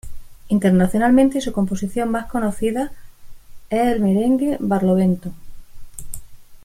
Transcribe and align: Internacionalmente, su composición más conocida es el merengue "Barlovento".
Internacionalmente, 0.47 1.41
su 1.41 1.51
composición 1.53 2.09
más 2.09 2.25
conocida 2.25 2.91
es 3.69 3.85
el 3.85 3.99
merengue 3.99 4.57
"Barlovento". 4.59 5.31